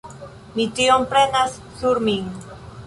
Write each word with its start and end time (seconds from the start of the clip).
Mi 0.55 0.65
tion 0.79 1.05
prenas 1.13 1.61
sur 1.83 2.05
min. 2.11 2.37